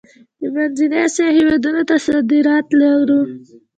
د 0.39 0.41
منځنۍ 0.53 0.99
اسیا 1.07 1.27
هیوادونو 1.37 1.81
ته 1.89 1.95
صادرات 2.05 2.67
لرو؟ 2.79 3.21